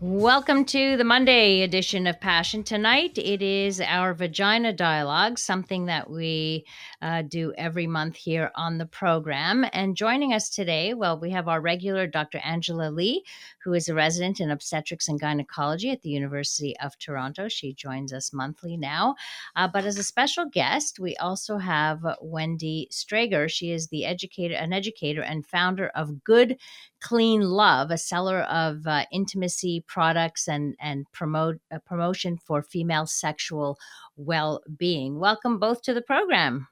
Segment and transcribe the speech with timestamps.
[0.00, 2.62] Welcome to the Monday edition of Passion.
[2.62, 6.66] Tonight it is our Vagina Dialogue, something that we
[7.02, 9.66] uh, do every month here on the program.
[9.72, 12.38] And joining us today, well, we have our regular Dr.
[12.44, 13.24] Angela Lee,
[13.64, 17.48] who is a resident in obstetrics and gynecology at the University of Toronto.
[17.48, 19.16] She joins us monthly now.
[19.56, 23.50] Uh, but as a special guest, we also have Wendy Strgar.
[23.50, 26.56] She is the educator, an educator and founder of Good
[27.00, 33.06] Clean Love, a seller of uh, intimacy products and and promote uh, promotion for female
[33.06, 33.78] sexual
[34.16, 35.18] well-being.
[35.18, 36.68] Welcome both to the program.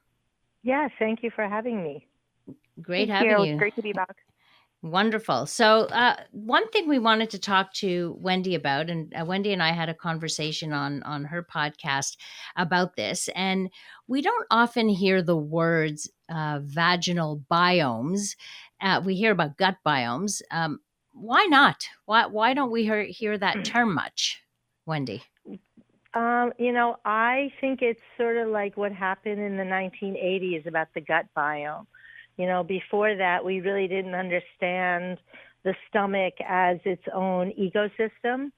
[0.63, 2.07] Yes, thank you for having me.
[2.81, 3.53] Great Thank having you.
[3.53, 3.57] you.
[3.57, 4.15] Great to be back.
[4.83, 5.47] Wonderful.
[5.47, 9.63] So, uh, one thing we wanted to talk to Wendy about, and uh, Wendy and
[9.63, 12.15] I had a conversation on on her podcast
[12.55, 13.71] about this, and
[14.07, 18.35] we don't often hear the words uh, vaginal biomes.
[18.79, 20.43] Uh, we hear about gut biomes.
[20.51, 20.79] Um,
[21.11, 21.87] why not?
[22.05, 24.43] Why why don't we hear hear that term much,
[24.85, 25.23] Wendy?
[26.13, 30.87] Um, you know, I think it's sort of like what happened in the 1980s about
[30.93, 31.87] the gut biome.
[32.37, 35.17] You know, before that, we really didn't understand
[35.63, 38.51] the stomach as its own ecosystem.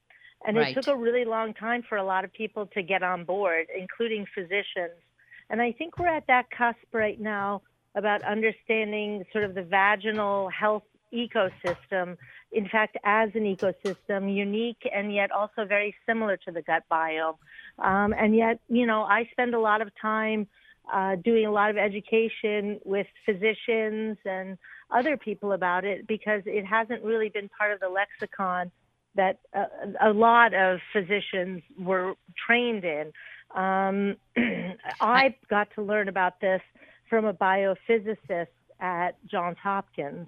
[0.45, 0.69] And Right.
[0.69, 3.67] it took a really long time for a lot of people to get on board,
[3.75, 5.01] including physicians.
[5.49, 7.61] And I think we're at that cusp right now
[7.95, 12.15] about understanding sort of the vaginal health ecosystem,
[12.51, 17.37] in fact, as an ecosystem, unique and yet also very similar to the gut biome.
[17.79, 20.47] Um, and yet, you know, I spend a lot of time
[20.91, 24.57] uh, doing a lot of education with physicians and
[24.91, 28.71] other people about it because it hasn't really been part of the lexicon
[29.15, 29.65] that uh,
[30.01, 32.13] a lot of physicians were
[32.47, 33.11] trained in.
[33.55, 34.15] Um,
[35.01, 36.61] I got to learn about this
[37.09, 38.47] from a biophysicist
[38.79, 40.27] at Johns Hopkins.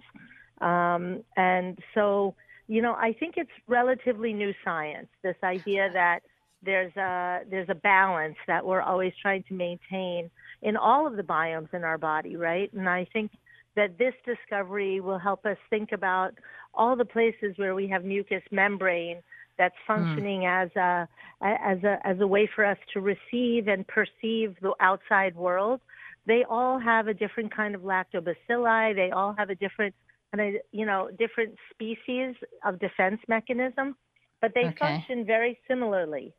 [0.60, 2.36] Um, and so,
[2.68, 6.22] you know, I think it's relatively new science, this idea that
[6.64, 10.30] there's a, there's a balance that we're always trying to maintain
[10.62, 12.72] in all of the biomes in our body, right?
[12.74, 13.32] And I think
[13.76, 16.34] that this discovery will help us think about
[16.74, 19.22] all the places where we have mucous membrane
[19.58, 19.94] that's hmm.
[19.94, 21.08] functioning as a
[21.42, 25.82] as a as a way for us to receive and perceive the outside world.
[26.28, 28.96] They all have a different kind of lactobacilli.
[28.96, 29.96] They all have a different
[30.34, 32.36] kind of you know different species
[32.66, 33.96] of defense mechanism,
[34.42, 34.78] but they Okay.
[34.80, 36.34] function very similarly.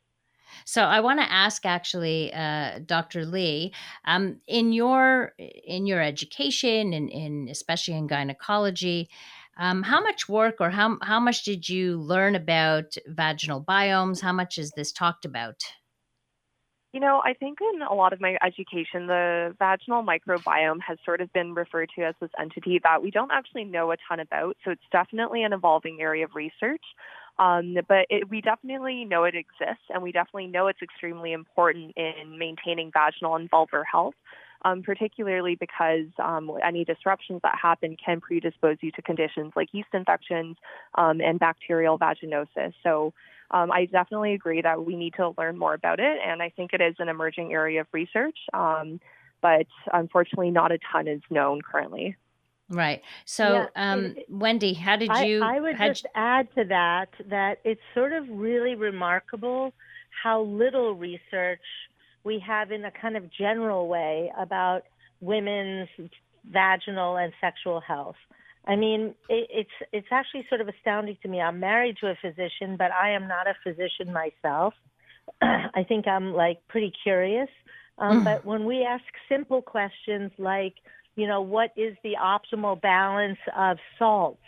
[0.65, 3.25] So I want to ask, actually, uh, Dr.
[3.25, 3.73] Lee,
[4.05, 9.09] um, in your in your education, and in, especially in gynecology,
[9.59, 14.21] um, how much work or how how much did you learn about vaginal biomes?
[14.21, 15.63] How much is this talked about?
[16.93, 21.23] You know, I think in a lot of my education, the vaginal microbiome has sort
[21.23, 24.59] of been referred to as this entity that we don't actually know a ton about.
[24.63, 26.83] So it's definitely an evolving area of research.
[27.43, 31.93] Um, but it, we definitely know it exists, and we definitely know it's extremely important
[31.97, 34.15] in maintaining vaginal and vulvar health.
[34.65, 39.89] Um, particularly because um, any disruptions that happen can predispose you to conditions like yeast
[39.93, 40.57] infections
[40.95, 42.73] um, and bacterial vaginosis.
[42.85, 43.13] So
[43.51, 46.73] um, I definitely agree that we need to learn more about it, and I think
[46.73, 48.39] it is an emerging area of research.
[48.55, 49.01] Um,
[49.41, 52.17] but unfortunately, not a ton is known currently.
[52.73, 53.03] Right.
[53.27, 55.43] So, Yeah, um, it- Wendy, how did you?
[55.43, 59.73] I would how'd just add to that that it's sort of really remarkable
[60.23, 61.61] how little research
[62.25, 64.85] we have in a kind of general way about
[65.21, 65.89] women's
[66.51, 68.17] vaginal and sexual health.
[68.67, 71.41] I mean, it, it's it's actually sort of astounding to me.
[71.41, 74.75] I'm married to a physician, but I am not a physician myself.
[75.43, 77.49] I think I'm like pretty curious.
[77.99, 80.75] Um, but when we ask simple questions like,
[81.17, 84.39] you know, what is the optimal balance of salts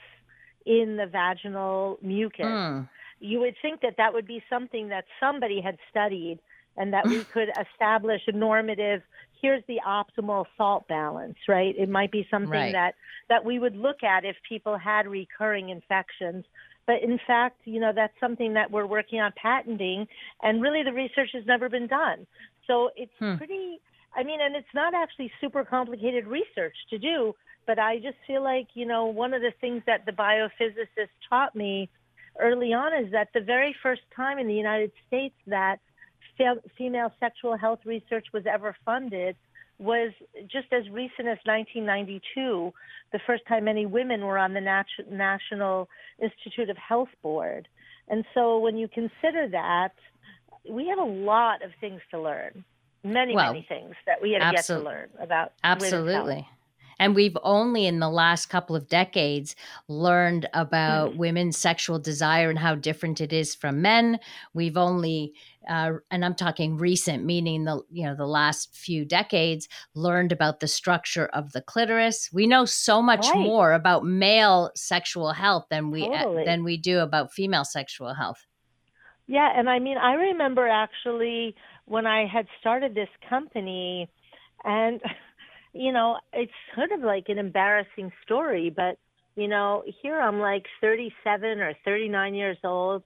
[0.67, 2.45] in the vaginal mucus?
[2.47, 2.89] Mm,
[3.21, 6.39] You would think that that would be something that somebody had studied
[6.77, 9.03] and that we could establish a normative
[9.43, 12.73] here's the optimal salt balance right it might be something Right.
[12.73, 12.95] that
[13.29, 16.45] that we would look at if people had recurring infections
[16.87, 20.07] but in fact you know that's something that we're working on patenting
[20.43, 22.27] and really the research has never been done
[22.67, 23.35] so it's Hmm.
[23.37, 23.81] pretty
[24.17, 27.35] i mean and it's not actually super complicated research to do
[27.67, 31.55] but i just feel like you know one of the things that the biophysicist taught
[31.55, 31.89] me
[32.41, 35.79] early on is that the very first time in the United States that
[36.37, 39.37] fe- female sexual health research was ever funded
[39.79, 40.13] was
[40.43, 42.73] just as recent as 1992,
[43.13, 45.89] the first time any women were on the Nat- National
[46.23, 47.67] Institute of Health Board.
[48.09, 49.93] And so when you consider that,
[50.69, 52.65] we have a lot of things to learn.
[53.05, 55.53] Many, Well, many things that we have yet to learn about.
[55.63, 56.49] Absolutely.
[56.99, 59.57] And we've only in the last couple of decades
[59.89, 61.19] learned about Mm-hmm.
[61.19, 64.21] women's sexual desire and how different it is from men.
[64.55, 65.35] We've only,
[65.69, 70.61] uh, and I'm talking recent, meaning the you know the last few decades, learned about
[70.61, 72.31] the structure of the clitoris.
[72.33, 73.35] We know so much Right.
[73.35, 78.47] more about male sexual health than we uh, than we do about female sexual health.
[79.27, 81.55] Yeah, and I mean, I remember actually
[81.87, 84.09] when I had started this company,
[84.65, 85.01] and
[85.73, 88.99] you know, it's sort of like an embarrassing story, but
[89.37, 93.03] you know, here I'm like 37 or 39 years old,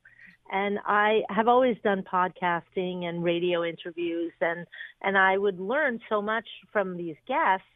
[0.53, 4.67] and I have always done podcasting and radio interviews, and
[5.03, 7.67] and I would learn so much from these guests.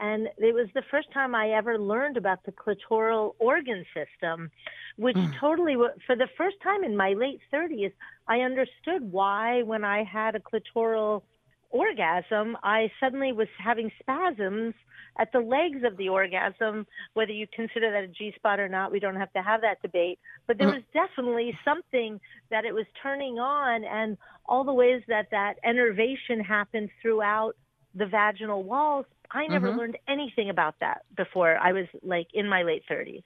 [0.00, 4.50] And it was the first time I ever learned about the clitoral organ system,
[4.96, 5.34] which Mm.
[5.38, 5.76] totally,
[6.06, 7.92] for the first time in my late 30s,
[8.26, 11.22] I understood why when I had a clitoral
[11.68, 14.74] orgasm, I suddenly was having spasms
[15.18, 16.86] at the legs of the orgasm.
[17.12, 19.82] Whether you consider that a G spot or not, we don't have to have that
[19.82, 20.18] debate.
[20.46, 20.74] But there Mhm.
[20.76, 22.20] was definitely something
[22.50, 24.16] that it was turning on, and
[24.46, 27.54] all the ways that that innervation happened throughout
[27.94, 29.06] the vaginal walls.
[29.32, 29.78] I never Mhm.
[29.78, 33.22] learned anything about that before I was like in my late 30s.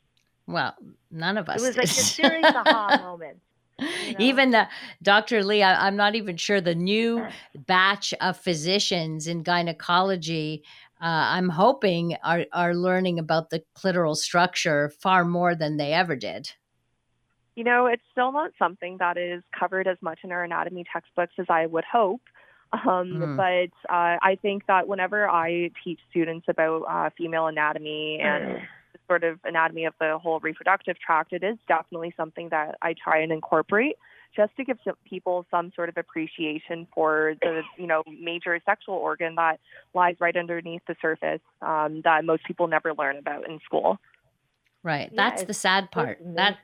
[0.47, 0.75] Well,
[1.11, 1.57] none of us.
[1.57, 1.69] It us.
[1.69, 2.05] was like a did.
[2.05, 3.41] serious aha moment.
[3.79, 4.19] you know?
[4.21, 4.69] Even the
[5.03, 5.43] Dr.
[5.43, 7.27] Lee, I, I'm not even sure the new
[7.67, 10.63] batch of physicians in gynecology.
[11.01, 11.07] Uh,
[11.37, 16.51] I'm hoping are are learning about the clitoral structure far more than they ever did.
[17.57, 21.35] You know, it's still not something that is covered as much in our anatomy textbooks
[21.39, 22.23] as I would hope.
[22.87, 23.37] Um, Mm.
[23.37, 28.63] But uh, I think that whenever I teach students about uh, female anatomy and
[28.93, 32.95] the sort of anatomy of the whole reproductive tract, it is definitely something that I
[32.95, 33.97] try and incorporate
[34.35, 38.95] just to give some people some sort of appreciation for the you know major sexual
[38.95, 39.61] organ that
[39.95, 43.99] lies right underneath the surface um, that most people never learn about in school.
[44.83, 45.09] Right.
[45.13, 46.19] Yeah, That's the sad part.
[46.21, 46.59] It's That.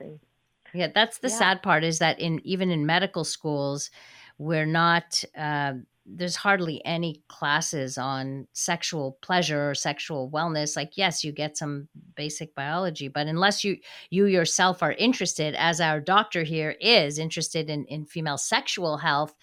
[0.73, 1.35] Yeah, that's the Yeah.
[1.37, 3.89] sad part is that in even in medical schools,
[4.37, 5.23] we're not.
[5.35, 5.73] Uh,
[6.05, 10.75] there's hardly any classes on sexual pleasure or sexual wellness.
[10.75, 13.77] Like, yes, you get some basic biology, but unless you
[14.09, 19.35] you yourself are interested, as our doctor here is interested in in female sexual health,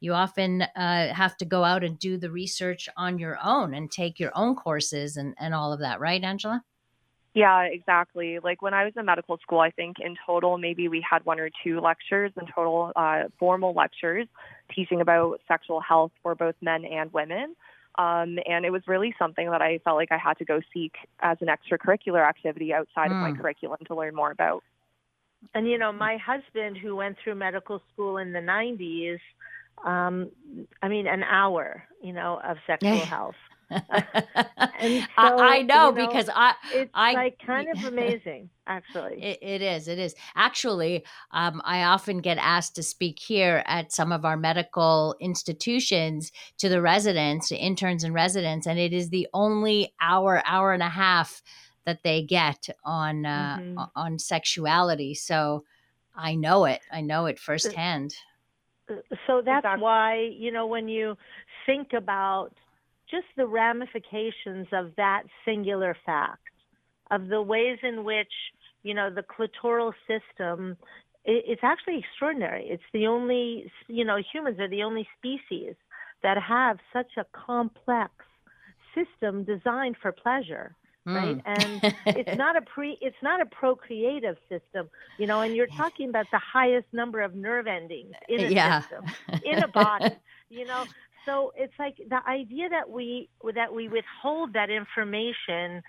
[0.00, 3.90] you often uh, have to go out and do the research on your own and
[3.90, 6.00] take your own courses and and all of that.
[6.00, 6.62] Right, Angela?
[7.34, 8.38] Yeah, exactly.
[8.38, 11.40] Like when I was in medical school, I think in total maybe we had one
[11.40, 14.28] or two lectures in total, uh, formal lectures
[14.74, 17.56] teaching about sexual health for both men and women.
[17.96, 20.94] Um, and it was really something that I felt like I had to go seek
[21.20, 23.38] as an extracurricular activity outside of my Mm.
[23.40, 24.62] curriculum to learn more about.
[25.54, 29.20] And you know, my husband, who went through medical school in the '90s,
[29.84, 30.30] um,
[30.82, 33.36] I mean, an hour, you know, of sexual health.
[33.90, 39.22] I, so, I know, you know, because I It's I- like kind of amazing, actually.
[39.22, 39.88] It, it is.
[39.88, 40.14] It is.
[40.34, 46.32] Actually, um, I often get asked to speak here at some of our medical institutions
[46.58, 50.82] to the residents, to interns and residents, and it is the only hour, hour and
[50.82, 51.42] a half
[51.86, 53.90] that they get on uh, Mhm.
[53.94, 55.14] on sexuality.
[55.14, 55.64] So
[56.14, 56.80] I know it.
[56.90, 58.14] I know it firsthand.
[59.26, 61.16] so that's why you know when you
[61.66, 62.52] think about
[63.10, 66.40] just the ramifications of that singular fact
[67.10, 68.32] of the ways in which
[68.82, 70.76] you know the clitoral system,
[71.24, 75.74] it's actually extraordinary it's the only you know humans are the only species
[76.22, 78.12] that have such a complex
[78.94, 80.76] system designed for pleasure
[81.12, 81.42] right Mm.
[81.44, 81.82] and
[82.14, 86.30] it's not a pre it's not a procreative system you know and you're talking about
[86.30, 88.80] the highest number of nerve endings in a Yeah.
[88.80, 89.08] system
[89.42, 90.86] in a body you know
[91.26, 95.82] so it's like the idea that we that we withhold that information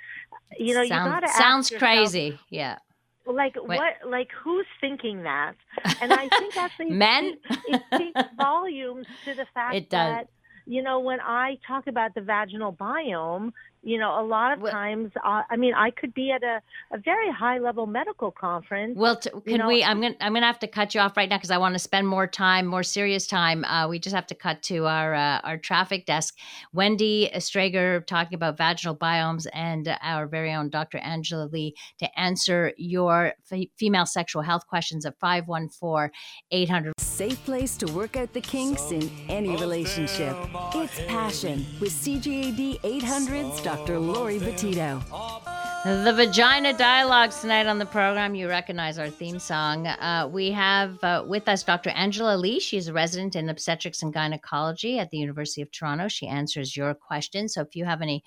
[0.59, 2.39] you know you got to sounds crazy.
[2.49, 2.77] Yeah.
[3.25, 3.77] like Wait.
[3.77, 5.53] what like who's thinking that
[6.01, 7.25] and i think actually Men?
[7.25, 10.11] it, it speaks volumes to the fact It does.
[10.13, 10.27] that
[10.65, 13.51] you know when i talk about the vaginal biome
[13.85, 16.59] you know a lot of Well- times uh, i mean i could be at a,
[16.91, 19.83] a very high level medical conference Well, t- can know- we?
[19.83, 21.79] I'm gonna I'm gonna have to cut you off right now because I want to
[21.79, 23.63] spend more time, more serious time.
[23.65, 26.35] Uh, we just have to cut to our uh, our traffic desk.
[26.73, 30.97] Wendy Strgar talking about vaginal biomes, and uh, our very own Dr.
[30.99, 36.11] Angela Lee to answer your f- female sexual health questions at 514
[36.51, 36.93] 800.
[36.99, 40.35] Safe place to work out the kinks in any relationship.
[40.73, 43.99] It's Passion with CJAD 800's Dr.
[43.99, 45.64] Lori Betito.
[45.85, 48.33] The Vagina Dialogues tonight on the program.
[48.33, 49.85] You recognize our theme song.
[49.85, 51.91] Uh, we have uh, with us Dr.
[51.91, 52.59] Angela Lee.
[52.59, 56.07] She's a resident in obstetrics and gynecology at the University of Toronto.
[56.07, 57.53] She answers your questions.
[57.53, 58.23] So if you have any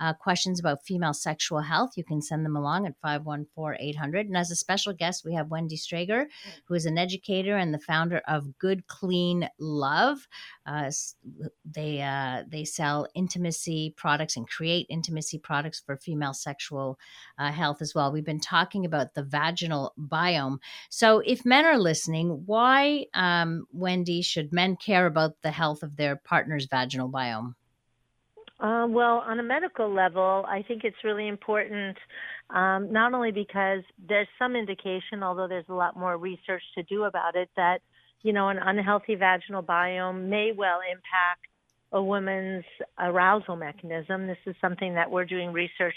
[0.00, 4.28] uh, questions about female sexual health, you can send them along at 514 800.
[4.28, 6.28] And as a special guest, we have Wendy Strgar,
[6.64, 10.26] who is an educator and the founder of Good Clean Love.
[10.64, 10.90] Uh,
[11.66, 16.98] they, uh, they sell intimacy products and create intimacy products for female sexual
[17.38, 18.12] uh, health as well.
[18.12, 20.58] We've been talking about the vaginal biome.
[20.90, 25.96] So, if men are listening, why, um, Wendy, should men care about the health of
[25.96, 27.54] their partner's vaginal biome?
[28.62, 31.98] Uh, well, on a medical level, I think it's really important,
[32.50, 37.02] um, not only because there's some indication, although there's a lot more research to do
[37.02, 37.80] about it, that,
[38.22, 41.46] you know, an unhealthy vaginal biome may well impact
[41.90, 42.64] a woman's
[43.00, 44.28] arousal mechanism.
[44.28, 45.96] This is something that we're doing research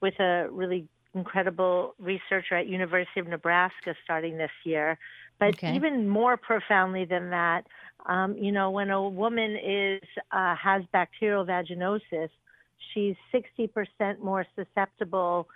[0.00, 4.98] with a really incredible researcher at University of Nebraska starting this year.
[5.38, 5.74] But okay.
[5.74, 7.66] even more profoundly than that,
[8.06, 12.28] um, you know, when a woman is uh, has bacterial vaginosis,
[12.92, 15.48] she's 60% more susceptible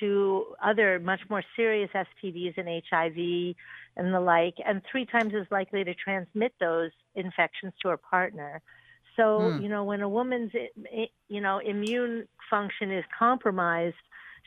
[0.00, 3.56] to other much more serious STDs and HIV
[3.96, 8.62] and the like, and three times as likely to transmit those infections to her partner.
[9.18, 9.62] So, mm.
[9.62, 10.52] you know, when a woman's,
[11.28, 13.96] you know, immune function is compromised,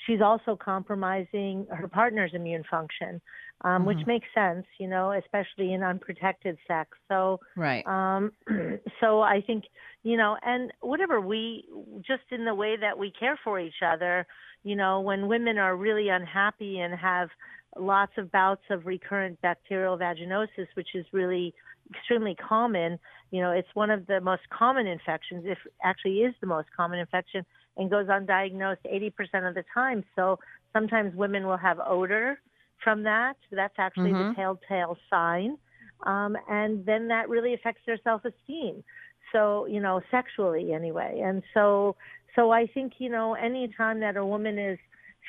[0.06, 3.22] she's also compromising her partner's immune function,
[3.64, 3.86] um, mm-hmm.
[3.88, 6.98] which makes sense, you know, especially in unprotected sex.
[7.10, 7.86] So, right.
[7.86, 8.32] Um,
[9.02, 9.66] so I think,
[10.04, 11.66] you know, and whatever we
[12.08, 14.26] just in the way that we care for each other,
[14.64, 17.30] you know, when women are really unhappy and have
[17.78, 21.54] lots of bouts of recurrent bacterial vaginosis, which is really
[21.94, 23.00] extremely common.
[23.32, 27.00] You know, it's one of the most common infections, if actually is the most common
[27.00, 27.46] infection
[27.78, 30.04] and goes undiagnosed 80% of the time.
[30.16, 30.38] So
[30.74, 32.40] sometimes women will have odor
[32.84, 33.38] from that.
[33.52, 34.30] That's actually mm-hmm.
[34.30, 35.58] the telltale sign.
[36.04, 38.84] Um, and then that really affects their self esteem.
[39.32, 41.22] So, you know, sexually anyway.
[41.24, 41.96] And so,
[42.36, 44.78] so I think, you know, anytime that a woman is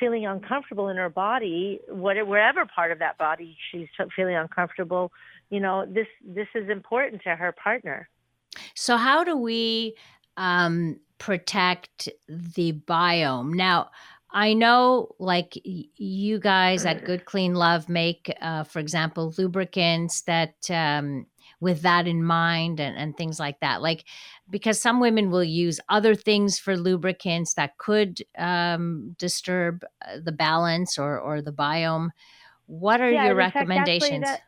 [0.00, 5.12] feeling uncomfortable in her body, whatever, wherever part of that body she's feeling uncomfortable,
[5.52, 8.08] you know, this, this is important to her partner.
[8.74, 9.94] So how do we,
[10.36, 13.54] um, protect the biome.
[13.54, 13.90] Now,
[14.32, 20.56] I know, like you guys at Good Clean Love make, uh, for example, lubricants that
[20.68, 21.26] um,
[21.60, 23.82] with that in mind and, and things like that.
[23.82, 24.04] Like,
[24.50, 30.32] because some women will use other things for lubricants that could um, disturb uh, the
[30.32, 32.08] balance or, or the biome.
[32.66, 34.24] What are yeah, your recommendations?
[34.24, 34.40] That,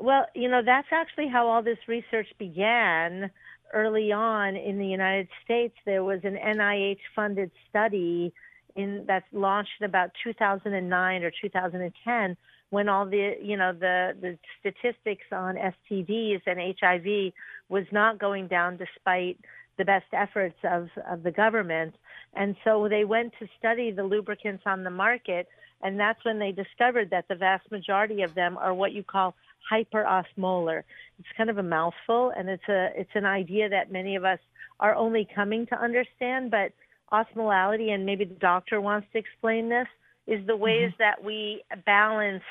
[0.00, 3.30] well, you know, that's actually how all this research began
[3.72, 8.32] early on in the United States, there was an NIH funded study
[8.76, 12.36] in that's launched in about 2009 or 2010
[12.70, 17.32] when all the you know the the statistics on STDs and HIV
[17.68, 19.38] was not going down despite
[19.76, 21.94] the best efforts of of the government.
[22.34, 25.48] And so they went to study the lubricants on the market
[25.82, 29.34] and that's when they discovered that the vast majority of them are what you call
[29.70, 30.82] hyperosmolar.
[31.18, 34.38] It's kind of a mouthful, and it's a it's an idea that many of us
[34.78, 36.50] are only coming to understand.
[36.50, 36.72] But
[37.12, 39.88] osmolality, and maybe the doctor wants to explain this,
[40.26, 41.02] is the ways mm-hmm.
[41.02, 42.42] that we balance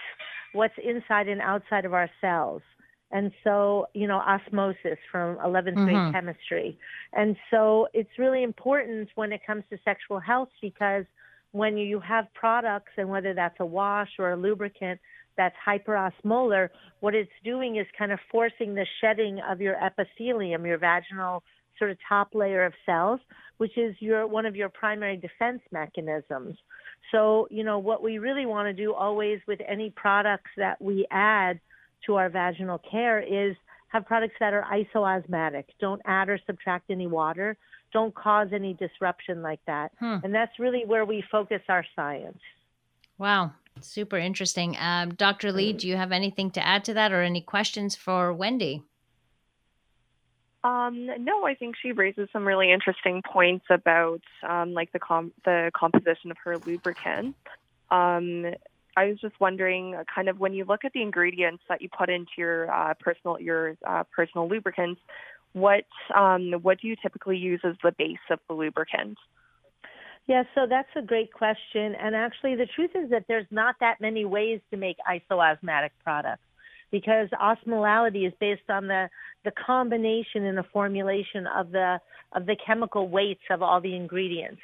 [0.53, 2.61] what's inside and outside of our cells.
[3.11, 6.11] And so, you know, osmosis from 11th grade mm-hmm.
[6.11, 6.77] chemistry.
[7.13, 11.05] And so it's really important when it comes to sexual health because
[11.51, 14.99] when you have products, and whether that's a wash or a lubricant,
[15.39, 16.67] that's hyperosmolar,
[16.99, 21.43] what it's doing is kind of forcing the shedding of your epithelium, your vaginal
[21.77, 23.21] sort of top layer of cells,
[23.57, 26.57] which is your one of your primary defense mechanisms.
[27.13, 31.07] So, you know, what we really want to do always with any products that we
[31.09, 31.61] add
[32.05, 33.55] to our vaginal care is
[33.87, 35.63] have products that are isoosmotic.
[35.79, 37.57] Don't add or subtract any water.
[37.93, 39.93] Don't cause any disruption like that.
[39.99, 40.17] Hmm.
[40.21, 42.39] And that's really where we focus our science.
[43.17, 43.53] Wow.
[43.81, 44.75] Super interesting.
[44.79, 45.51] Um, Dr.
[45.51, 48.83] Lee, do you have anything to add to that or any questions for Wendy?
[50.63, 55.31] Um, no, I think she raises some really interesting points about um, like the com-
[55.45, 57.35] the composition of her lubricant.
[57.89, 58.45] Um,
[58.97, 61.87] I was just wondering, uh, kind of when you look at the ingredients that you
[61.87, 64.99] put into your uh, personal your uh, personal lubricants,
[65.53, 69.17] what um, what do you typically use as the base of the lubricant?
[70.29, 71.95] Yeah, so that's a great question.
[71.99, 76.43] And actually, the truth is that there's not that many ways to make isoosmotic products
[76.91, 79.09] because osmolality is based on the,
[79.43, 81.99] the combination and the formulation of the,
[82.33, 84.61] of the chemical weights of all the ingredients.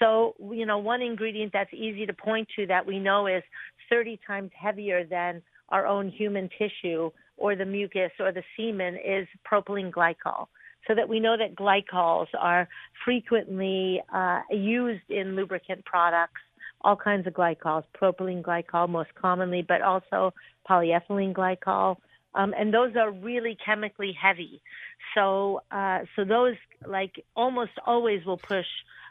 [0.00, 3.42] So, you know, one ingredient that's easy to point to that we know is
[3.88, 9.26] 30 times heavier than our own human tissue or the mucus or the semen is
[9.50, 10.48] propylene glycol.
[10.86, 12.68] So that we know that glycols are
[13.04, 16.40] frequently uh, used in lubricant products,
[16.82, 20.32] all kinds of glycols, propylene glycol most commonly, but also
[20.68, 21.96] polyethylene glycol.
[22.34, 24.60] Um, and those are really chemically heavy.
[25.14, 26.54] So, uh, so those
[26.86, 28.66] like almost always will push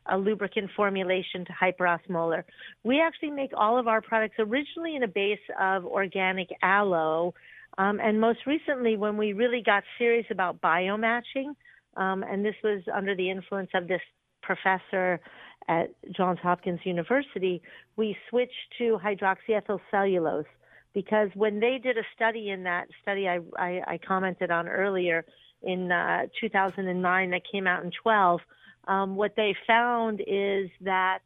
[0.08, 2.44] a lubricant formulation to hyperosmolar.
[2.84, 7.34] We actually make all of our products originally in a base of organic aloe.
[7.78, 11.56] Um, and most recently, when we really got serious about biomatching,
[11.96, 14.02] um, and this was under the influence of this
[14.42, 15.20] professor
[15.68, 17.62] at Johns Hopkins University,
[17.96, 20.46] we switched to hydroxyethyl cellulose
[20.94, 25.26] because when they did a study in that study I, I, I commented on earlier
[25.64, 28.40] in uh, 2009 that came out in 12,
[28.88, 31.20] um, what they found is that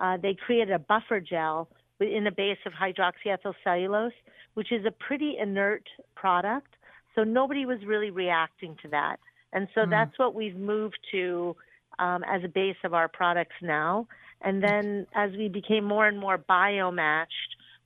[0.00, 1.68] uh, they created a buffer gel
[2.00, 4.12] in the base of hydroxyethyl cellulose,
[4.54, 6.74] which is a pretty inert product.
[7.14, 9.18] So nobody was really reacting to that.
[9.52, 9.90] And so mm.
[9.90, 11.56] that's what we've moved to
[11.98, 14.06] um, as a base of our products now.
[14.42, 17.26] And then as we became more and more biomatched,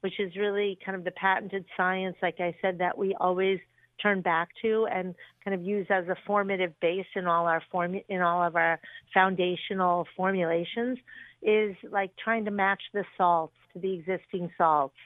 [0.00, 3.58] which is really kind of the patented science, like I said, that we always
[4.02, 7.98] turn back to and kind of use as a formative base in all our form
[8.08, 8.80] in all of our
[9.12, 10.98] foundational formulations
[11.42, 14.96] is like trying to match the salts to the existing salts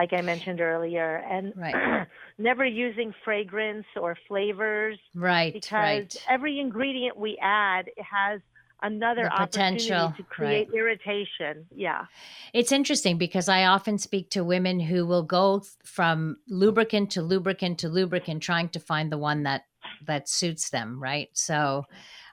[0.00, 2.06] like I mentioned earlier, and right.
[2.38, 4.98] never using fragrance or flavors.
[5.14, 5.52] Right.
[5.52, 6.24] Because right.
[6.26, 8.40] every ingredient we add has
[8.80, 10.78] another the potential to create right.
[10.78, 11.66] irritation.
[11.74, 12.06] Yeah.
[12.54, 17.78] It's interesting because I often speak to women who will go from lubricant to lubricant
[17.80, 19.64] to lubricant trying to find the one that
[20.06, 21.28] that suits them, right?
[21.34, 21.84] So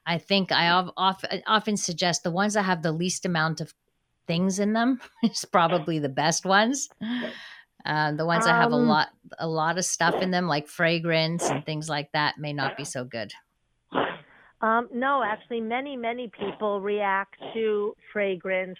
[0.05, 3.73] I think I often often suggest the ones that have the least amount of
[4.27, 6.89] things in them is probably the best ones.
[7.87, 9.07] Uh, the ones that have a um lot
[9.39, 12.83] a lot of stuff in them, like fragrance and things like that, may not be
[12.83, 13.31] so good.
[14.59, 18.77] Um, no, actually, many, many people react to fragrance.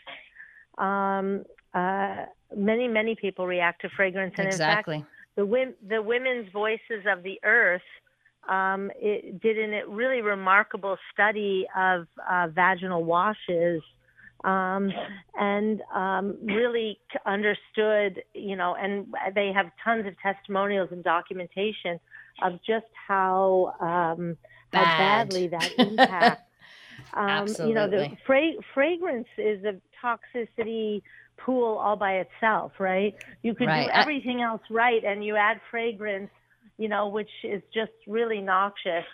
[0.77, 4.33] Um, uh, many, many people react to fragrance.
[4.37, 4.95] And exactly.
[4.97, 7.81] In fact, the, the women's voices of the earth
[8.49, 13.81] um, it did a really remarkable study of uh, vaginal washes
[14.43, 14.91] um,
[15.37, 21.99] and um, really understood, you know, and they have tons of testimonials and documentation
[22.43, 24.37] of just how um,
[24.71, 24.77] Bad.
[24.77, 26.43] how badly that impacts.
[27.15, 31.01] um, you know, the fra- fragrance is a toxicity
[31.37, 33.13] pool all by itself, right?
[33.43, 33.85] You could right.
[33.85, 36.29] do everything I- else right, and you add fragrance,
[36.77, 39.05] you know, which is just really noxious,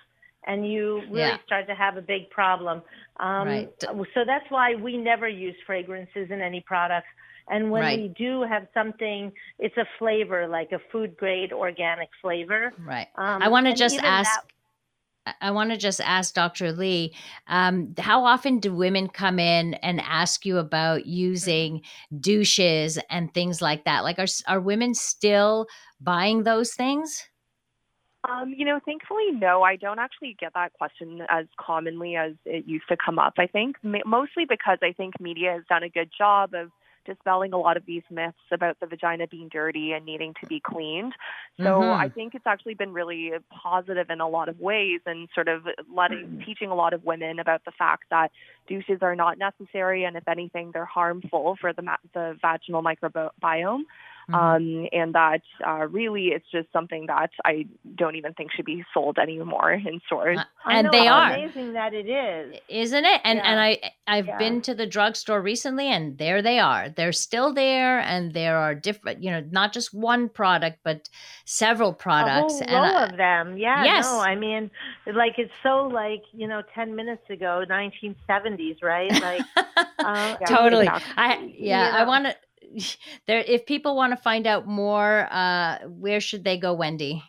[0.47, 1.37] and you really yeah.
[1.45, 2.81] start to have a big problem.
[3.19, 3.69] Um, right.
[3.79, 7.07] So that's why we never use fragrances in any products.
[7.49, 7.99] And when right.
[7.99, 12.73] we do have something, it's a flavor, like a food grade organic flavor.
[12.79, 13.07] Right.
[13.15, 14.31] Um, I want to just ask.
[14.31, 16.73] That, I want to just ask Dr.
[16.73, 17.15] Lee,
[17.47, 21.81] um, how often do women come in and ask you about using
[22.19, 24.03] douches and things like that?
[24.03, 25.67] Like, are are women still
[26.01, 27.25] buying those things?
[28.29, 29.63] Um, you know, thankfully, no.
[29.63, 33.33] I don't actually get that question as commonly as it used to come up.
[33.37, 36.71] I think mostly because I think media has done a good job of
[37.05, 40.59] dispelling a lot of these myths about the vagina being dirty and needing to be
[40.59, 41.13] cleaned.
[41.57, 42.01] So mm-hmm.
[42.01, 45.63] I think it's actually been really positive in a lot of ways and sort of
[45.93, 46.45] letting mm.
[46.45, 48.31] teaching a lot of women about the fact that
[48.69, 51.83] douches are not necessary and if anything they're harmful for the
[52.13, 53.81] the vaginal microbiome.
[54.31, 54.35] Mm-hmm.
[54.35, 58.83] Um, and that uh, really it's just something that I don't even think should be
[58.93, 60.39] sold anymore in stores.
[60.39, 63.21] Uh, and they are amazing that it is, isn't it?
[63.23, 63.51] And yeah.
[63.51, 64.37] and I I've yeah.
[64.37, 66.89] been to the drugstore recently, and there they are.
[66.89, 71.09] They're still there, and there are different, you know, not just one product, but
[71.45, 72.61] several products.
[72.61, 73.57] A whole row and, of them.
[73.57, 73.83] Yeah.
[73.83, 74.05] Yes.
[74.05, 74.71] No, I mean,
[75.05, 79.11] like it's so like you know, ten minutes ago, 1970s, right?
[79.11, 79.41] Like
[79.99, 80.87] uh, totally.
[80.87, 82.35] I yeah, you know, I want to
[83.27, 87.23] there if people want to find out more uh where should they go wendy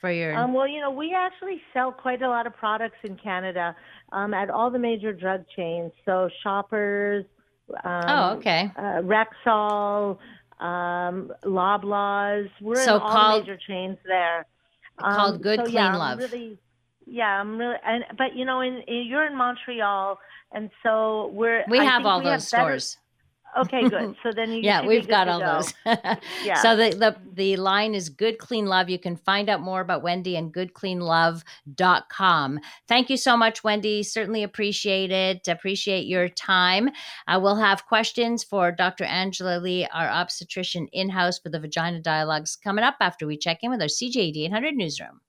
[0.00, 3.16] for your um, well you know we actually sell quite a lot of products in
[3.16, 3.74] canada
[4.14, 5.92] um, at all the major drug chains.
[6.06, 7.24] So shoppers
[7.84, 8.70] um, oh okay.
[8.76, 10.18] uh, rexall
[10.60, 12.48] um, loblaws.
[12.60, 14.46] We're so in all called, major chains there.
[14.98, 16.18] called um, good so, clean yeah, love.
[16.18, 16.58] I'm really,
[17.06, 20.18] yeah i'm really and but you know in, in, you're in montreal
[20.52, 22.96] and so we're we have all those stores
[23.56, 24.16] Okay, good.
[24.22, 25.60] So then you yeah, we've got all go.
[25.60, 25.72] those.
[26.44, 26.56] Yeah.
[26.56, 28.90] So the, the the line is Good Clean Love.
[28.90, 32.60] You can find out more about Wendy and goodcleanlove.com.
[32.88, 34.02] Thank you so much, Wendy.
[34.02, 35.48] Certainly appreciate it.
[35.48, 36.90] Appreciate your time.
[37.26, 39.04] Uh, we'll have questions for Dr.
[39.04, 43.58] Angela Lee, our obstetrician in house for the Vagina Dialogues coming up after we check
[43.62, 45.20] in with our CJAD 800 newsroom.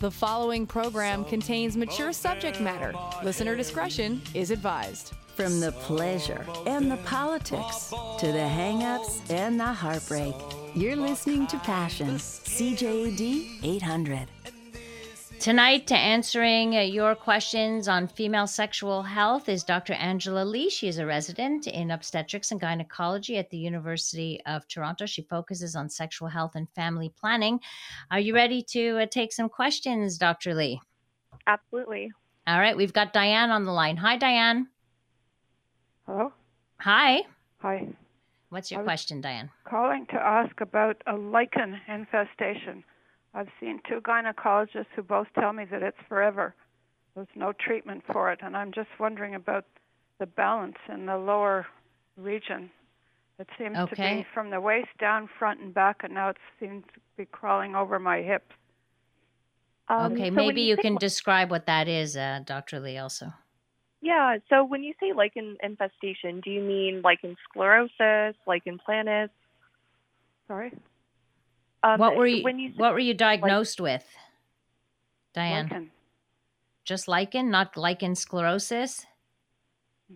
[0.00, 2.94] The following program contains mature subject matter.
[3.22, 5.12] Listener discretion is advised.
[5.36, 10.34] From the pleasure and the politics to the hang-ups and the heartbreak,
[10.74, 14.26] you're listening to Passion, CJAD 800.
[15.40, 19.94] Tonight, to answering uh, your questions on female sexual health is Dr.
[19.94, 20.68] Angela Lee.
[20.68, 25.06] She is a resident in obstetrics and gynecology at the University of Toronto.
[25.06, 27.58] She focuses on sexual health and family planning.
[28.10, 30.54] Are you ready to uh, take some questions, Dr.
[30.54, 30.78] Lee?
[31.46, 32.12] Absolutely.
[32.46, 33.96] All right, we've got Diane on the line.
[33.96, 34.68] Hi, Diane.
[36.04, 36.34] Hello?
[36.80, 37.22] Hi.
[37.62, 37.88] Hi.
[38.50, 39.48] What's your question, Diane?
[39.64, 42.84] Calling to ask about a lichen infestation.
[43.34, 46.54] I've seen two gynecologists who both tell me that it's forever.
[47.14, 49.66] There's no treatment for it, and I'm just wondering about
[50.18, 51.66] the balance in the lower
[52.16, 52.70] region.
[53.38, 56.84] It seems to be from the waist down, front and back, and now it seems
[56.94, 58.52] to be crawling over my hips.
[59.88, 62.78] Um, okay, so maybe you say can li- describe what that is, uh, Dr.
[62.80, 63.32] Lee, also.
[64.02, 64.36] Yeah.
[64.48, 69.30] So when you say lichen infestation, do you mean lichen sclerosus, lichen planus?
[70.46, 70.72] Sorry?
[71.82, 74.04] Um, what were you When you What were you diagnosed with,
[75.34, 75.68] Diane?
[75.68, 75.90] Lichen.
[76.84, 79.06] Just lichen, not lichen sclerosus?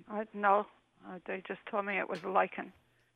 [0.09, 0.67] I no,
[1.07, 2.73] uh, they just told me it was lichen,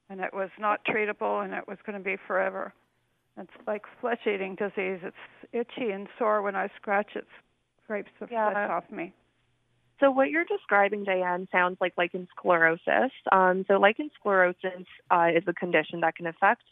[0.08, 2.72] and it was not treatable, and it was going to be forever.
[3.36, 5.00] It's like flesh-eating disease.
[5.02, 5.16] It's
[5.52, 7.26] itchy and sore when I scratch it.
[7.84, 8.50] Scrapes the Yeah.
[8.50, 9.12] flesh off me.
[10.00, 13.10] So what you're describing, Diane, sounds like lichen sclerosus.
[13.32, 16.62] Um, so lichen sclerosus uh, is a condition that can affect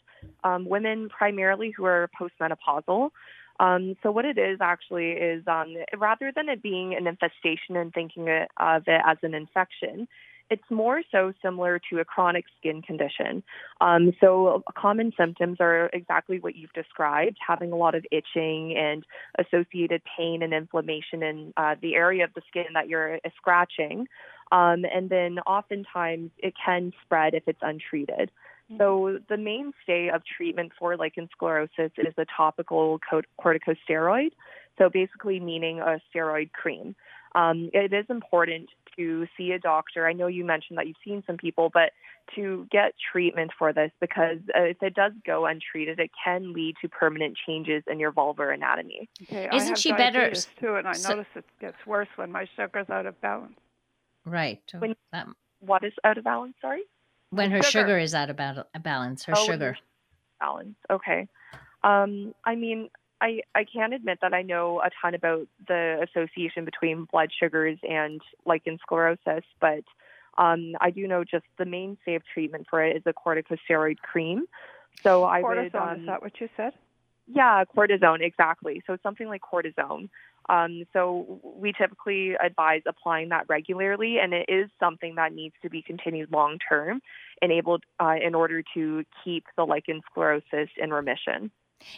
[0.43, 3.11] um, women primarily who are postmenopausal.
[3.59, 7.91] Um, so what it is actually is um, rather than it being an infestation and
[7.91, 10.07] thinking of it as an infection,
[10.49, 13.43] it's more so similar to a chronic skin condition.
[13.81, 19.05] Um, so common symptoms are exactly what you've described, having a lot of itching and
[19.39, 24.07] associated pain and inflammation in uh, the area of the skin that you're scratching.
[24.51, 28.31] Um, and then oftentimes it can spread if it's untreated.
[28.77, 32.99] So the mainstay of treatment for lichen sclerosus is a topical
[33.39, 34.31] corticosteroid.
[34.77, 36.95] So basically meaning a steroid cream.
[37.35, 40.07] Um, it is important to see a doctor.
[40.07, 41.91] I know you mentioned that you've seen some people, but
[42.35, 46.75] to get treatment for this because uh, if it does go untreated, it can lead
[46.81, 49.07] to permanent changes in your vulvar anatomy.
[49.23, 52.07] Okay, Isn't I have she better- diabetes too, and I so- notice it gets worse
[52.17, 53.57] when my sugar's out of balance.
[54.25, 54.61] Right.
[54.77, 55.27] When- That-
[55.59, 56.55] What is out of balance?
[56.61, 56.83] Sorry.
[57.29, 57.83] When her sugar.
[57.83, 58.37] sugar is out of
[58.83, 59.77] balance, her Oh, sugar.
[60.39, 60.75] balance.
[60.89, 61.27] Okay.
[61.83, 66.65] Um, I mean, I, I can admit that I know a ton about the association
[66.65, 69.83] between blood sugars and lichen sclerosus, but
[70.37, 74.45] um, I do know just the mainstay of treatment for it is a corticosteroid cream.
[75.03, 76.73] So I would, Cortisone, um, is that what you said?
[77.27, 78.81] Yeah, cortisone, exactly.
[78.87, 80.09] So it's something like cortisone.
[80.49, 85.69] Um, so we typically advise applying that regularly, and it is something that needs to
[85.69, 87.01] be continued long term,
[87.41, 91.51] enabled uh, in order to keep the lichen sclerosus in remission.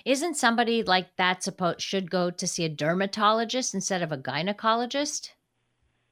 [0.03, 5.31] Isn't somebody like that supposed should go to see a dermatologist instead of a gynecologist?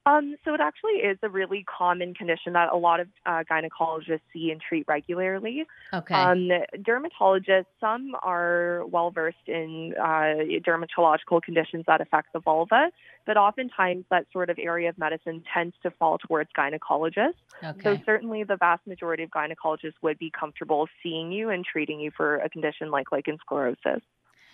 [0.07, 4.21] Um, so it actually is a really common condition that a lot of uh, gynecologists
[4.31, 5.65] see and treat regularly.
[5.93, 6.15] Okay.
[6.15, 12.89] Um, dermatologists, some are well versed in uh, dermatological conditions that affect the vulva,
[13.25, 17.33] but oftentimes that sort of area of medicine tends to fall towards gynecologists.
[17.61, 17.81] okay.
[17.83, 22.11] So certainly the vast majority of gynecologists would be comfortable seeing you and treating you
[22.15, 24.01] for a condition like lichen sclerosus.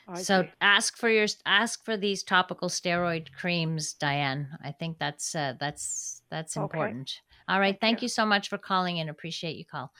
[0.07, 0.51] I So see.
[0.61, 4.49] ask for your ask for these topical steroid creams, Diane.
[4.63, 6.63] I think that's uh, that's that's Okay.
[6.63, 7.21] important.
[7.47, 8.05] All right, Thank thank you.
[8.05, 9.91] you so much for calling and appreciate you call.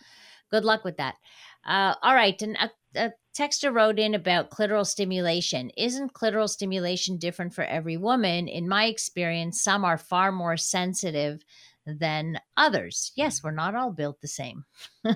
[0.52, 1.16] Good luck with that.
[1.66, 5.72] Uh, all right, and a, a texter wrote in about clitoral stimulation.
[5.78, 8.48] Isn't clitoral stimulation different for every woman?
[8.48, 11.44] In my experience, some are far more sensitive
[11.86, 13.12] than others.
[13.16, 14.66] Yes, we're not all built the same.
[15.04, 15.14] Do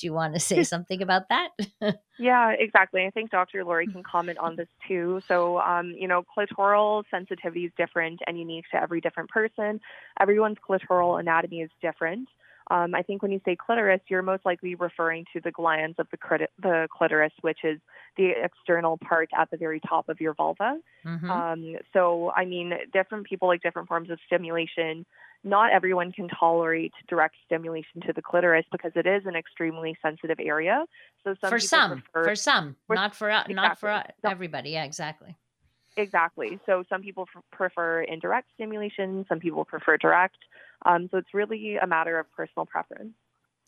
[0.00, 1.50] you want to say something about that?
[2.18, 3.06] Yeah, exactly.
[3.06, 3.64] I think Dr.
[3.64, 5.22] Lori can comment on this too.
[5.26, 9.80] So, um, you know, clitoral sensitivity is different and unique to every different person.
[10.20, 12.28] Everyone's clitoral anatomy is different.
[12.70, 16.06] Um, I think when you say clitoris, you're most likely referring to the glans of
[16.10, 17.80] the, crit- the clitoris, which is
[18.18, 20.76] the external part at the very top of your vulva.
[21.04, 21.30] Mhm.
[21.30, 25.06] Um, so, I mean, different people like different forms of stimulation.
[25.42, 30.38] Not everyone can tolerate direct stimulation to the clitoris because it is an extremely sensitive
[30.40, 30.84] area.
[31.24, 33.54] So some for some, prefer, for some, for, not for exactly.
[33.54, 34.70] not for everybody.
[34.70, 35.36] Yeah, exactly.
[35.96, 36.58] Exactly.
[36.66, 40.36] So some people prefer indirect stimulation, some people prefer direct.
[40.86, 43.12] Um, so it's really a matter of personal preference.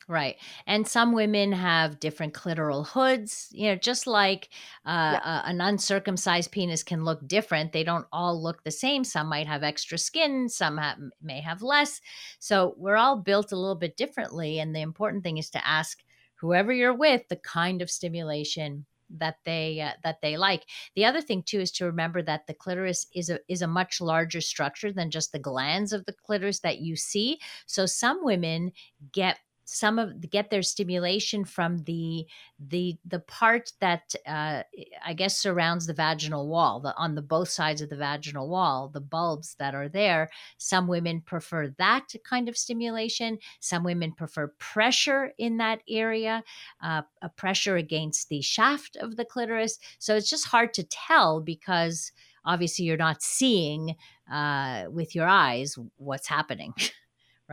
[0.09, 0.37] Right.
[0.67, 4.49] And some women have different clitoral hoods, you know, just like
[4.85, 5.43] uh, yeah.
[5.45, 7.73] an uncircumcised penis can look different.
[7.73, 9.05] They don't all look the same.
[9.05, 12.01] Some might have extra skin, some have, may have less.
[12.41, 14.59] So we're all built a little bit differently.
[14.59, 16.03] And the important thing is to ask
[16.35, 18.87] whoever you're with the kind of stimulation
[19.19, 20.65] that they uh, that they like.
[20.97, 24.01] The other thing too is to remember that the clitoris is a is a much
[24.01, 27.39] larger structure than just the glans of the clitoris that you see.
[27.67, 28.73] So some women
[29.13, 29.39] get
[29.73, 32.27] some of get their stimulation from the
[32.59, 34.63] the the part that uh,
[35.05, 38.89] I guess surrounds the vaginal wall, the on the both sides of the vaginal wall,
[38.89, 40.31] the bulbs that are there.
[40.59, 43.39] Some women prefer that kind of stimulation.
[43.61, 46.45] Some women prefer pressure in that area,
[46.83, 49.79] uh, a pressure against the shaft of the clitoris.
[49.99, 52.13] So it's just hard to tell because
[52.45, 53.97] obviously you're not seeing
[54.31, 56.75] uh, with your eyes what's happening.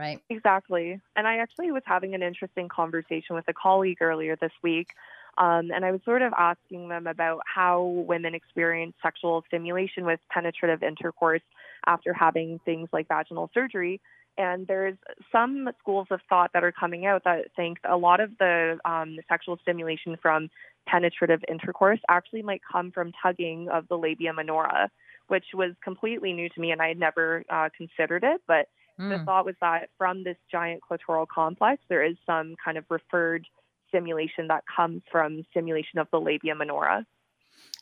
[0.00, 0.22] Right.
[0.30, 0.98] Exactly.
[1.14, 4.88] And I actually was having an interesting conversation with a colleague earlier this week.
[5.36, 10.18] Um, and I was sort of asking them about how women experience sexual stimulation with
[10.30, 11.42] penetrative intercourse
[11.86, 14.00] after having things like vaginal surgery.
[14.38, 14.96] And there's
[15.30, 19.18] some schools of thought that are coming out that think a lot of the um,
[19.28, 20.48] sexual stimulation from
[20.86, 24.90] penetrative intercourse actually might come from tugging of the labia minora,
[25.28, 28.40] which was completely new to me and I had never uh, considered it.
[28.46, 28.68] But
[29.00, 29.08] Mm.
[29.08, 29.24] The hmm.
[29.24, 33.46] thought was that from this giant clitoral complex, there is some kind of referred
[33.88, 37.04] stimulation that comes from stimulation of the labia minora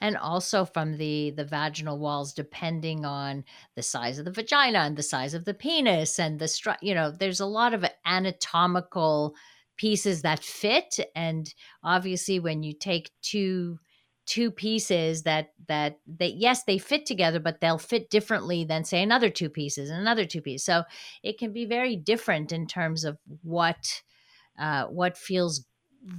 [0.00, 3.44] and also from the the vaginal walls depending on
[3.76, 6.94] the size of the vagina and the size of the penis and the stru- you
[6.94, 9.34] know there's a lot of anatomical
[9.76, 11.54] pieces that fit and
[11.84, 13.78] obviously when you take two
[14.28, 19.02] two pieces that that that yes they fit together but they'll fit differently than say
[19.02, 20.82] another two pieces and another two pieces so
[21.22, 24.02] it can be very different in terms of what
[24.58, 25.64] uh, what feels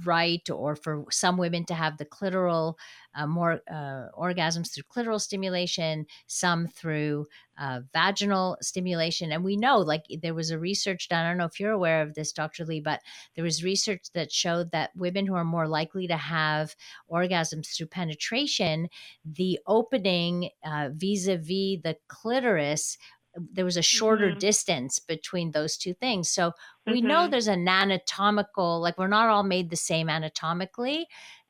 [0.04, 2.74] right or for some women to have the clitoral
[3.14, 7.26] uh, more uh, orgasms through clitoral stimulation some through
[7.58, 9.32] uh, vaginal stimulation.
[9.32, 12.02] And we know like there was a research done i don't know if you're aware
[12.02, 13.00] of this dr lee but
[13.34, 16.74] there was research that showed that women who are more likely to have
[17.10, 18.88] orgasms through penetration
[19.24, 22.96] the opening uh, vis-a-vis the clitoris
[23.36, 24.38] there was a shorter mm-hmm.
[24.38, 26.30] distance between those two things.
[26.30, 26.52] So
[26.86, 27.08] we mm-hmm.
[27.08, 31.06] know there's an anatomical, like we're not all made the same anatomically.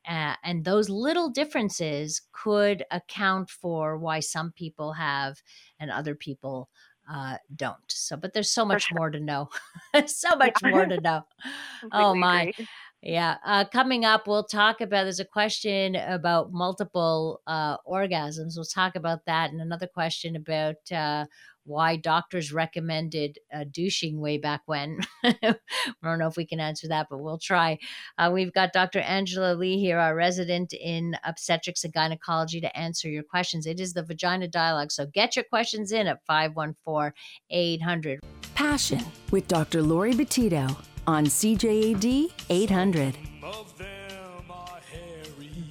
[0.08, 5.42] Uh, and those little differences could account for why some people have
[5.78, 6.70] and other people
[7.10, 7.76] uh, don't.
[7.88, 8.96] So, but there's so much sure.
[8.96, 9.50] more to know.
[10.06, 11.22] so much more to know.
[11.92, 12.44] oh my.
[12.44, 12.66] Agree.
[13.02, 13.36] Yeah.
[13.44, 18.56] Uh, coming up, we'll talk about there's a question about multiple uh, orgasms.
[18.56, 19.50] We'll talk about that.
[19.50, 21.24] And another question about uh,
[21.70, 24.98] why doctors recommended uh, douching way back when.
[25.24, 25.56] I
[26.02, 27.78] don't know if we can answer that, but we'll try.
[28.18, 28.98] Uh, we've got Dr.
[28.98, 33.66] Angela Lee here, our resident in obstetrics and gynecology, to answer your questions.
[33.66, 37.12] It is the Vagina Dialogue, so get your questions in at 514
[37.50, 38.20] 800.
[38.54, 39.80] Passion with Dr.
[39.83, 43.16] Lori Betito on CJAD 800.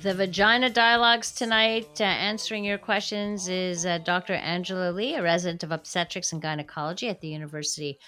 [0.02, 4.32] The Vagina Dialogues tonight, uh, answering your questions, is uh, Dr.
[4.36, 8.00] Angela Lee, a resident of obstetrics and gynecology at the University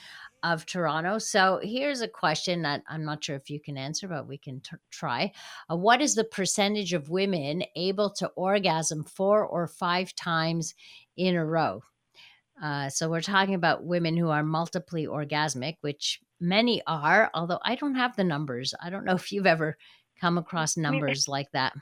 [0.41, 1.17] of Toronto.
[1.17, 4.62] So here's a question that I'm not sure if you can answer, but we can
[4.62, 5.34] t- try.
[5.69, 10.73] Uh, what is the percentage of women able to orgasm four or five times
[11.17, 11.84] in a row?
[12.63, 17.75] Uh, so we're talking about women who are multiply orgasmic, which many are, although I
[17.75, 18.73] don't have the numbers.
[18.82, 19.77] I don't know if you've ever
[20.21, 21.73] come across numbers like that?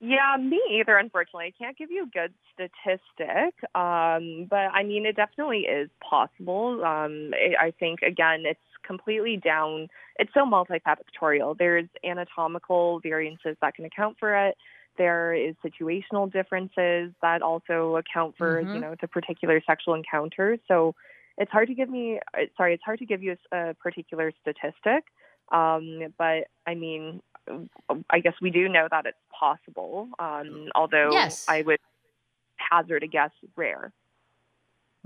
[0.00, 1.46] Yeah, me either, unfortunately.
[1.46, 6.84] I can't give you a good statistic, um, but I mean, it definitely is possible.
[6.84, 11.56] Um, it, I think, again, it's completely down, it's so multifactorial.
[11.56, 14.56] There's anatomical variances that can account for it.
[14.98, 18.74] There is situational differences that also account for, mm-hmm.
[18.74, 20.60] you know, the particular sexual encounters.
[20.68, 20.94] So
[21.38, 24.32] it's hard to give me, uh, sorry, it's hard to give you a, a particular
[24.42, 25.04] statistic.
[25.50, 27.22] Um, but I mean,
[28.10, 31.44] I guess we do know that it's possible, um, although yes.
[31.48, 31.80] I would
[32.56, 33.92] hazard a guess rare.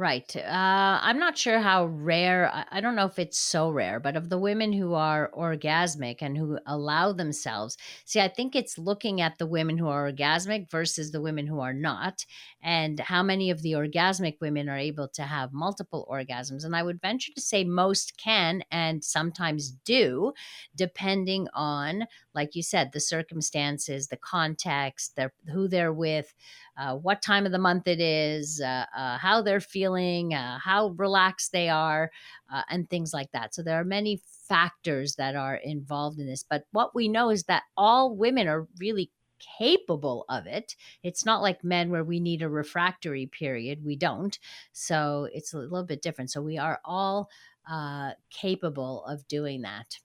[0.00, 0.37] Right.
[0.37, 4.28] Uh, I'm not sure how rare, I, don't know if it's so rare, but of
[4.28, 9.38] the women who are orgasmic and who allow themselves, see, I think it's looking at
[9.38, 12.24] the women who are orgasmic versus the women who are not,
[12.62, 16.64] and how many of the orgasmic women are able to have multiple orgasms.
[16.64, 20.32] And I would venture to say most can and sometimes do,
[20.76, 22.04] depending on,
[22.37, 26.32] like you said, the circumstances, the context, the, who they're with
[26.76, 30.88] uh, what time of the month it is, uh, uh, how they're feeling, uh, how
[30.96, 32.11] relaxed they are,
[32.53, 33.55] uh, and things like that.
[33.55, 36.44] So there are many factors that are involved in this.
[36.48, 39.11] But what we know is that all women are really
[39.59, 40.74] capable of it.
[41.03, 43.85] It's not like men where we need a refractory period.
[43.85, 44.38] We don't.
[44.72, 46.31] So it's a little bit different.
[46.31, 47.31] So we are all
[47.70, 49.98] uh, capable of doing that.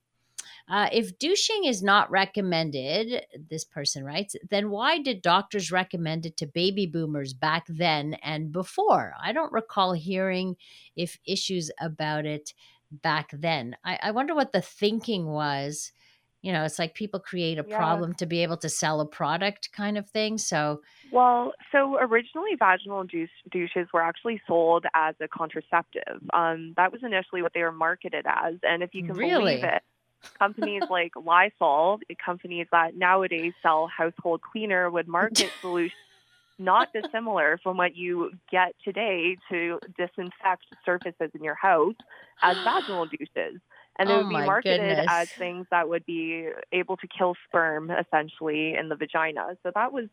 [0.69, 6.38] Uh, if douching is not recommended, this person writes, then why did doctors recommend it
[6.38, 9.13] to baby boomers back then and before?
[9.21, 10.56] I don't recall hearing
[10.95, 12.54] if issues about it
[12.91, 13.76] back then.
[13.84, 15.91] I, I wonder what the thinking was.
[16.41, 18.04] You know, it's like people create a Yeah.
[18.04, 20.38] problem to be able to sell a product kind of thing.
[20.38, 26.21] So, Well, so originally vaginal douche, douches were actually sold as a contraceptive.
[26.34, 29.19] Um, that was initially what they were marketed as, and if you can Really?
[29.19, 29.84] believe it,
[30.38, 35.93] companies like Lysol, companies that nowadays sell household cleaner, would market solutions
[36.59, 41.95] not dissimilar from what you get today to disinfect surfaces in your house
[42.43, 43.59] as vaginal douches.
[43.97, 45.07] And they Oh would be marketed goodness.
[45.07, 49.57] as things that would be able to kill sperm essentially in the vagina.
[49.63, 50.05] So that was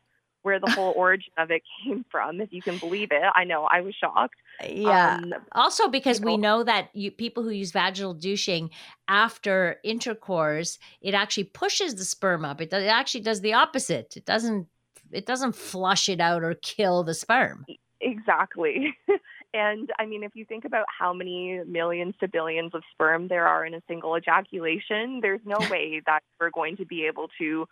[0.42, 3.22] where the whole origin of it came from, if you can believe it.
[3.34, 4.36] I know, I was shocked.
[4.66, 5.16] yeah.
[5.16, 8.70] Um, also because we know that you people who use vaginal douching
[9.08, 14.16] after intercourse it actually pushes the sperm up it, does, it actually does the opposite
[14.16, 14.66] it doesn't
[15.10, 17.64] it doesn't flush it out or kill the sperm
[18.00, 18.96] Exactly.
[19.54, 23.46] and I mean, if you think about how many millions to billions of sperm there
[23.46, 27.66] are in a single ejaculation, there's no way that we're going to be able to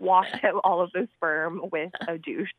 [0.00, 2.50] wash out all of those sperm with a douche.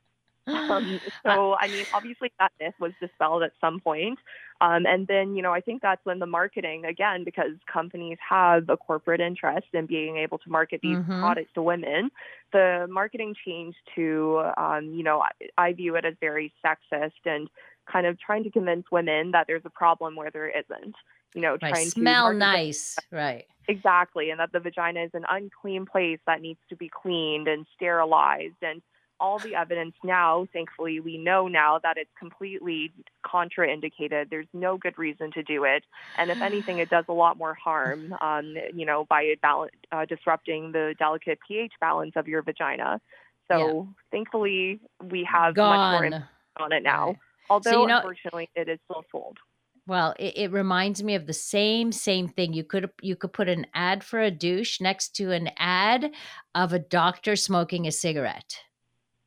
[0.69, 4.17] Um, so, I mean, obviously that myth was dispelled at some point.
[4.61, 8.67] Um, and then, you know, I think that's when the marketing, again, because companies have
[8.69, 11.19] a corporate interest in being able to market these Mhm.
[11.19, 12.11] products to women,
[12.51, 17.47] the marketing changed to, um, you know, I, I view it as very sexist and
[17.91, 20.95] kind of trying to convince women that there's a problem where there isn't.
[21.33, 25.11] You know, right trying smell to the- nice right Exactly, and that the vagina is
[25.13, 28.55] an unclean place that needs to be cleaned and sterilized.
[28.63, 28.81] And
[29.19, 32.91] all the evidence now, thankfully, we know now that it's completely
[33.23, 34.29] contraindicated.
[34.29, 35.83] There's no good reason to do it.
[36.17, 40.05] And if anything, it does a lot more harm, um, you know, by bal- uh,
[40.05, 42.99] disrupting the delicate pH balance of your vagina.
[43.51, 43.57] So
[44.11, 46.19] thankfully, we have much more
[46.57, 47.15] on it now.
[47.49, 49.37] Although, you know- unfortunately, it is still sold.
[49.89, 52.53] Well, it, it reminds me of the same same thing.
[52.53, 56.11] You could you could put an ad for a douche next to an ad
[56.53, 58.59] of a doctor smoking a cigarette.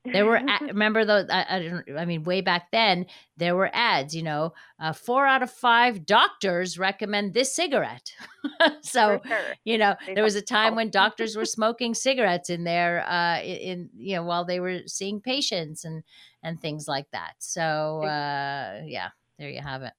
[0.05, 1.27] There were a- remember those.
[1.29, 2.01] I, I.
[2.03, 4.15] I mean, way back then there were ads.
[4.15, 8.13] You know, uh, four out of five doctors recommend this cigarette.
[8.83, 9.41] so sure.
[9.65, 13.41] you know, They there was a time when doctors were smoking cigarettes in there, uh,
[13.41, 16.05] in you know, while they were seeing patients and
[16.41, 17.35] and things like that.
[17.41, 19.09] So uh, yeah,
[19.41, 19.93] there you have it.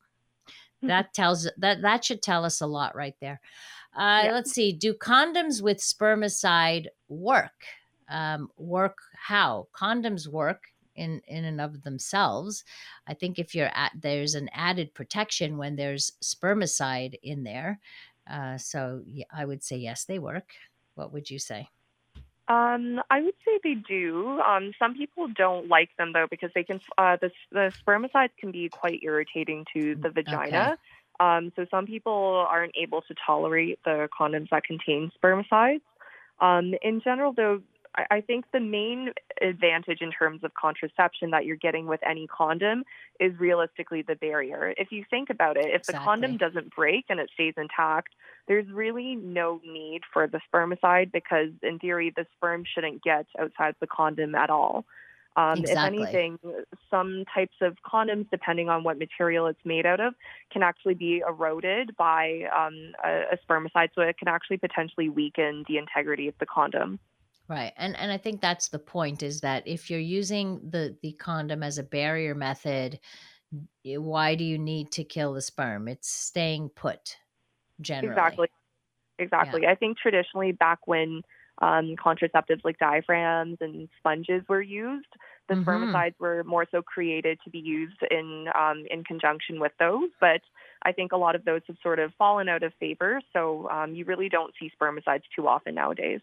[0.84, 3.40] That tells that that should tell us a lot right there.
[3.96, 4.32] Uh, Yeah.
[4.34, 4.72] Let's see.
[4.74, 7.66] Do condoms with spermicide work?
[8.10, 9.68] Um, work how?
[9.74, 10.64] Condoms work
[10.96, 12.64] in in and of themselves.
[13.08, 17.80] I think if you're at there's an added protection when there's spermicide in there.
[18.30, 20.54] Uh, so yeah, I would say yes, they work.
[20.96, 21.70] What would you say?
[22.50, 24.42] Um, I would say they do.
[24.42, 26.82] Um, some people don't like them though because they can.
[26.98, 30.78] Uh, the the spermicides can be quite irritating to the vagina.
[31.20, 35.82] Um, so some people aren't able to tolerate the condoms that contain spermicides.
[36.42, 37.62] Um, in general, though,
[37.96, 42.84] I, think the main advantage in terms of contraception that you're getting with any condom
[43.20, 44.74] is realistically the barrier.
[44.78, 48.10] If you think about it, if the condom doesn't break and it stays intact,
[48.48, 53.76] there's really no need for the spermicide because, in theory, the sperm shouldn't get outside
[53.80, 54.86] the condom at all.
[55.36, 56.04] Um, Exactly.
[56.04, 56.40] If anything,
[56.92, 60.14] some types of condoms, depending on what material it's made out of,
[60.52, 65.64] can actually be eroded by um, a, a spermicide, so it can actually potentially weaken
[65.68, 67.00] the integrity of the condom.
[67.50, 67.74] Right.
[67.76, 71.62] And and I think that's the point is that if you're using the the condom
[71.62, 73.00] as a barrier method,
[73.86, 75.88] why do you need to kill the sperm?
[75.88, 77.18] It's staying put
[77.82, 78.42] generally.
[78.42, 78.48] Exactly.
[79.20, 79.68] Exactly.
[79.68, 81.24] I think traditionally, back when
[81.62, 85.08] um, contraceptives like diaphragms and sponges were used.
[85.50, 86.04] The Mhm.
[86.08, 90.42] spermicides were more so created to be used in um, in conjunction with those, but
[90.84, 93.22] I think a lot of those have sort of fallen out of favor.
[93.34, 96.22] So um, you really don't see spermicides too often nowadays.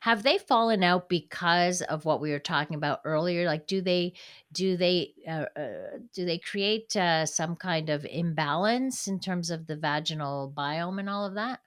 [0.00, 3.46] Have they fallen out because of what we were talking about earlier?
[3.46, 4.14] Like, do they
[4.52, 9.66] do they uh, uh, do they create uh, some kind of imbalance in terms of
[9.66, 11.60] the vaginal biome and all of that?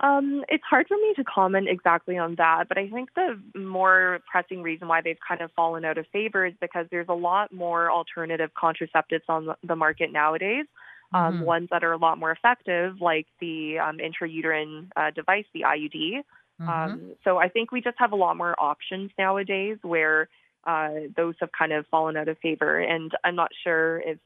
[0.00, 4.20] Um, it's hard for me to comment exactly on that, but I think the more
[4.30, 7.52] pressing reason why they've kind of fallen out of favor is because there's a lot
[7.52, 10.66] more alternative contraceptives on the- market nowadays.
[11.12, 11.44] Um, Mhm.
[11.44, 16.24] Ones that are a lot more effective, like the um, intrauterine uh, device, the IUD.
[16.60, 16.68] Mhm.
[16.68, 20.28] Um, so I think we just have a lot more options nowadays where
[20.64, 22.78] uh, those have kind of fallen out of favor.
[22.78, 24.18] And I'm not sure if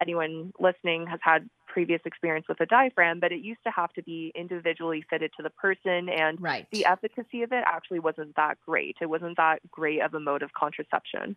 [0.00, 4.02] anyone listening has had previous experience with a diaphragm, but it used to have to
[4.02, 6.66] be individually fitted to the person, and right.
[6.70, 8.96] the efficacy of it actually wasn't that great.
[9.00, 11.36] It wasn't that great of a mode of contraception.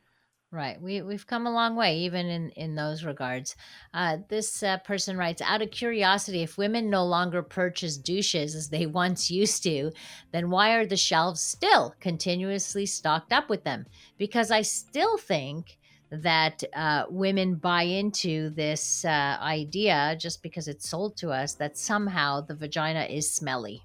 [0.52, 0.82] Right.
[0.82, 3.56] We we've come a long way, even in in those regards.
[3.94, 8.70] Uh, this uh, person writes, out of curiosity, if women no longer purchase douches as
[8.70, 9.92] they once used to,
[10.32, 13.86] then why are the shelves still continuously stocked up with them?
[14.18, 15.78] Because I still think
[16.12, 21.78] that uh, women buy into this uh, idea just because it's sold to us that
[21.78, 23.82] somehow the vagina is smelly.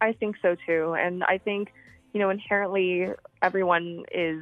[0.00, 1.72] I think so too, and I think
[2.12, 3.08] you know inherently
[3.42, 4.38] everyone is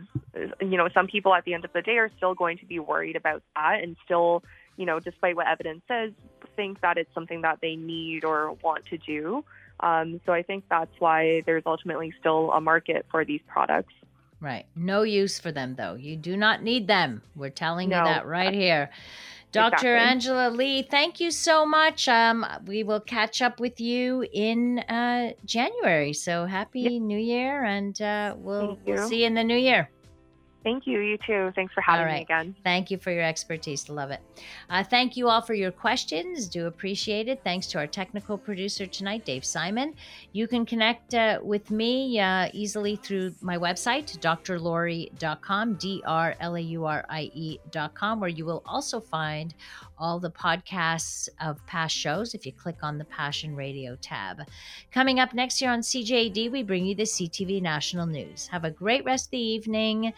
[0.61, 2.79] you know some people at the end of the day are still going to be
[2.79, 4.43] worried about that and still
[4.77, 6.13] you know despite what evidence says
[6.57, 9.45] think that it's something that they need or want to do.
[9.81, 13.93] Um, so I think that's why there's ultimately still a market for these products.
[14.41, 14.67] Right.
[14.77, 15.95] No use for them, though.
[15.95, 17.23] You do not need them.
[17.35, 18.91] We're telling you that right here.
[19.53, 19.75] Dr.
[19.75, 19.91] Exactly.
[19.91, 22.09] Angela Lee, thank you so much.
[22.09, 26.13] Um, we will catch up with you in uh, January.
[26.13, 29.89] So happy New Year, and uh, we'll, we'll see you in the new year.
[30.65, 31.01] Thank you.
[31.01, 31.53] You too.
[31.55, 32.23] Thanks for having All me right.
[32.23, 32.57] again.
[32.65, 33.91] Thank you for your expertise.
[33.91, 34.21] Love it.
[34.71, 36.49] Uh, thank you all for your questions.
[36.49, 37.43] Do appreciate it.
[37.45, 39.95] Thanks to our technical producer tonight, Dave Simon.
[40.33, 46.57] You can connect uh, with me uh, easily through my website, drlaurie.com, D R L
[46.57, 49.55] A U R I E.com, where you will also find
[49.99, 54.41] all the podcasts of past shows if you click on the Passion Radio tab.
[54.91, 58.47] Coming up next year on CJAD, we bring you the CTV National News.
[58.49, 60.13] Have a great rest of the evening.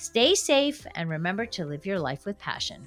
[0.00, 2.86] Stay safe and remember to live your life with passion.